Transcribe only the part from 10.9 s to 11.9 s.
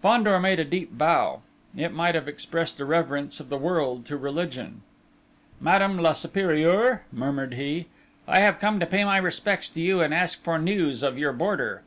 of your boarder."